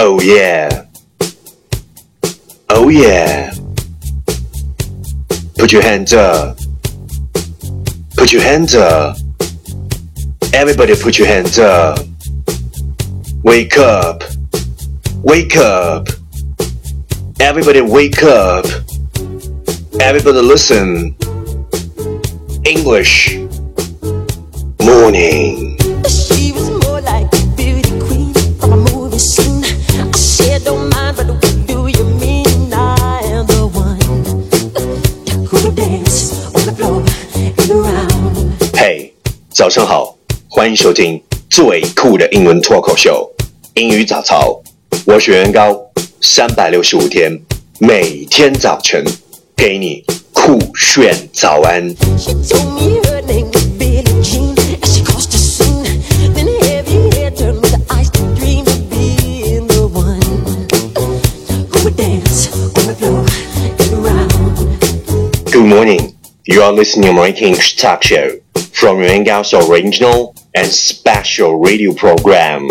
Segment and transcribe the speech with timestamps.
[0.00, 0.86] Oh yeah.
[2.70, 3.52] Oh yeah.
[5.56, 6.56] Put your hands up.
[8.16, 9.16] Put your hands up.
[10.54, 11.98] Everybody put your hands up.
[13.42, 14.22] Wake up.
[15.24, 16.06] Wake up.
[17.40, 18.66] Everybody wake up.
[20.00, 21.16] Everybody listen.
[22.64, 23.36] English.
[24.80, 25.76] Morning.
[39.68, 40.16] 早上好，
[40.48, 43.30] 欢迎收听最酷的英文脱口秀——
[43.76, 44.58] 英语早操。
[45.04, 45.78] 我是人高，
[46.22, 47.38] 三百六十五天，
[47.78, 49.04] 每天早晨
[49.54, 51.94] 给你酷炫早安。
[65.44, 68.40] Good morning, you are listening to Mike King's talk show.
[68.78, 72.68] From Yuan Gao's original and special radio program,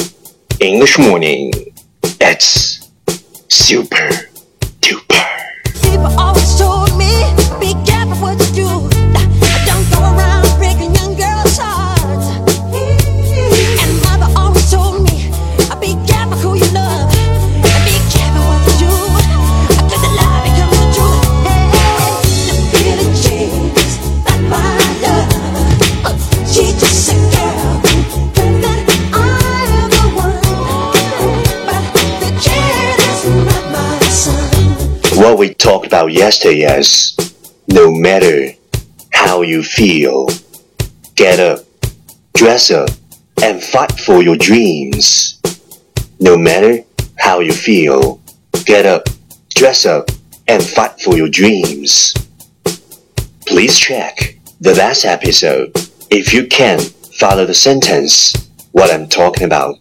[0.62, 1.52] English Morning.
[2.22, 2.90] It's
[3.50, 4.27] super
[35.17, 37.15] What we talked about yesterday is
[37.69, 38.55] no matter
[39.13, 40.29] how you feel,
[41.15, 41.65] get up,
[42.35, 42.91] dress up,
[43.43, 45.41] and fight for your dreams.
[46.19, 46.85] No matter
[47.19, 48.21] how you feel,
[48.65, 49.09] get up,
[49.55, 50.11] dress up,
[50.49, 52.15] and fight for your dreams.
[53.47, 55.73] Please check the last episode.
[56.11, 56.81] If you can,
[57.19, 58.33] follow the sentence
[58.73, 59.79] what I'm talking about.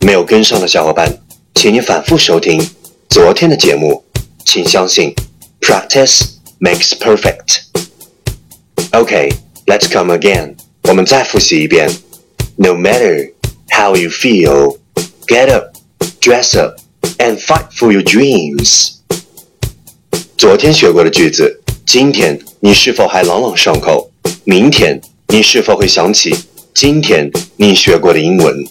[0.00, 1.18] 没有跟上的小伙伴，
[1.54, 2.60] 请你反复收听
[3.08, 4.04] 昨天的节目。
[4.44, 5.14] 请相信，
[5.60, 9.32] practice makes perfect。Okay,
[9.66, 10.56] let's come again.
[10.84, 11.90] 我们再复习一遍。
[12.56, 13.32] No matter
[13.70, 14.78] how you feel,
[15.26, 15.76] get up,
[16.20, 16.78] dress up,
[17.18, 18.92] and fight for your dreams.
[20.36, 24.10] 昨天学过的句子，今天你是否还朗朗上口？
[24.44, 26.36] 明天你是否会想起
[26.74, 28.64] 今天你学过的英文？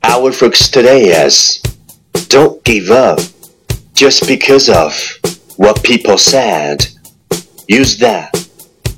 [0.00, 1.60] Our focus today is
[2.28, 3.20] don't give up
[3.94, 4.92] just because of
[5.56, 6.86] what people said.
[7.66, 8.30] Use that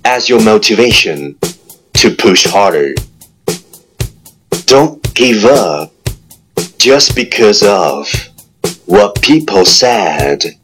[0.05, 1.37] as your motivation
[1.94, 2.94] to push harder.
[4.66, 5.93] Don't give up
[6.78, 8.09] just because of
[8.87, 10.56] what people said.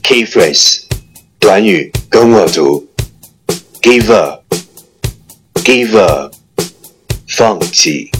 [0.03, 0.81] key phrase
[1.39, 2.85] 短语跟我读，
[3.81, 6.33] give up，give up，
[7.27, 8.11] 放弃，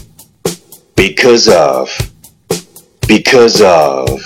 [0.95, 4.21] because of，because of，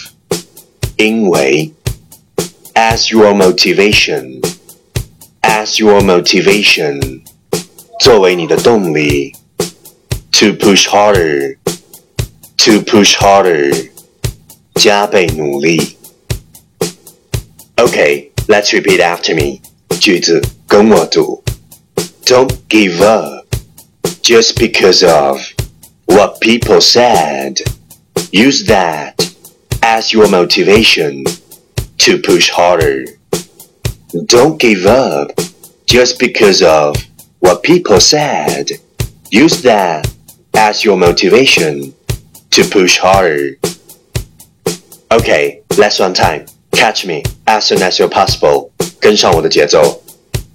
[0.98, 1.72] 因为，
[2.75, 7.22] as your motivation，as your motivation，
[8.00, 9.34] 作为你的动力，
[10.31, 13.90] to push harder，to push harder，
[14.75, 15.97] 加倍努力。
[17.80, 19.62] Okay, let's repeat after me.
[20.00, 21.44] 句子跟我读。
[22.25, 23.45] Don't give up
[24.22, 25.40] just because of
[26.06, 27.57] what people said.
[28.31, 29.13] Use that
[29.81, 31.25] as your motivation
[31.98, 33.06] to push harder.
[34.25, 35.31] Don't give up
[35.86, 36.95] just because of
[37.40, 38.72] what people said.
[39.30, 40.07] Use that
[40.56, 41.94] as your motivation
[42.51, 43.57] to push harder.
[45.12, 46.45] Okay, let's on time.
[46.78, 48.69] Catch me as soon as you're possible.
[49.00, 50.01] 跟上我的节奏。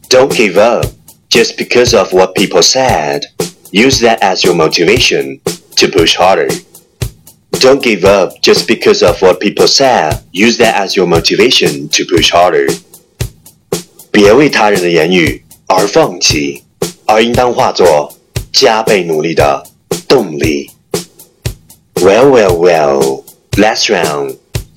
[0.08, 0.86] Don't give up
[1.30, 3.22] just because of what people said.
[3.70, 5.40] Use that as your motivation
[5.76, 6.48] to push harder.
[7.52, 10.20] Don't give up just because of what people said.
[10.32, 12.72] Use that as your motivation to push harder.
[14.10, 16.64] 别为他人的言语而放弃，
[17.04, 18.14] 而应当化作
[18.52, 19.62] 加倍努力的
[20.08, 20.70] 动力。
[21.94, 23.24] Well, well, well.
[23.56, 24.36] Last round.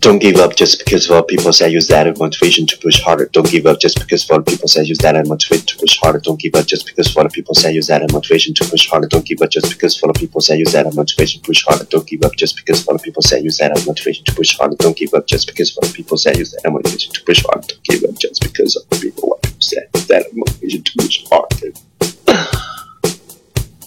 [0.00, 1.70] Don't give up just because what people say.
[1.70, 3.26] Use that as motivation to push harder.
[3.32, 4.82] Don't give up just because what people say.
[4.82, 6.18] Use that as motivation to push harder.
[6.18, 7.72] Don't give up just because what people say.
[7.72, 9.06] Use that as motivation to push harder.
[9.06, 10.58] Don't give up just because what people say.
[10.58, 11.84] Use that as motivation to push harder.
[11.84, 13.40] Don't give up just because what people say.
[13.40, 14.74] Use that as motivation to push harder.
[14.74, 16.34] Don't give up just because what people say.
[16.36, 17.66] Use that as motivation to push harder.
[17.68, 19.86] Don't give up just because of people what people say.
[19.94, 21.72] Use that as motivation to push harder.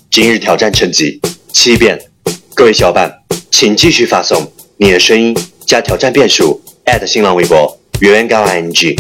[0.10, 1.20] 今日挑战成绩
[1.52, 2.02] 七遍，
[2.54, 3.14] 各位小伙伴，
[3.52, 5.36] 请继续发送你的声音
[5.71, 6.61] 加挑战变数
[7.07, 8.99] 新浪微博圆圆高 ing，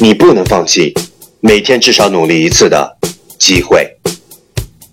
[0.00, 0.94] 你不能放弃
[1.40, 2.96] 每天至少努力一次的
[3.36, 3.96] 机会。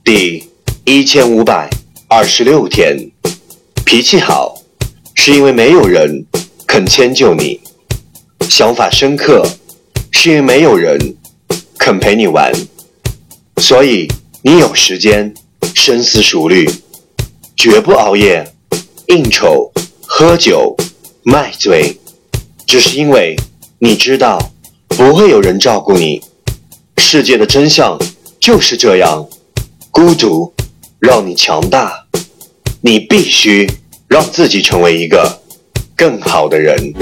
[0.03, 0.49] 第
[0.83, 1.69] 一千五百
[2.07, 2.97] 二十六天，
[3.85, 4.63] 脾气好
[5.13, 6.25] 是因为没有人
[6.65, 7.59] 肯迁就你，
[8.49, 9.47] 想法深刻
[10.09, 11.15] 是因为没有人
[11.77, 12.51] 肯陪你玩，
[13.57, 14.07] 所以
[14.41, 15.31] 你有时间
[15.75, 16.67] 深思熟虑，
[17.55, 18.43] 绝不熬夜、
[19.05, 19.71] 应酬、
[20.07, 20.75] 喝酒。
[21.23, 21.99] 卖嘴，
[22.65, 23.35] 只是因为
[23.79, 24.51] 你知道
[24.87, 26.21] 不会有人照顾你。
[26.97, 27.99] 世界的真相
[28.39, 29.27] 就是这样，
[29.91, 30.53] 孤独
[30.99, 32.05] 让你强大，
[32.81, 33.69] 你必须
[34.07, 35.41] 让自己成为一个
[35.95, 36.93] 更好的人。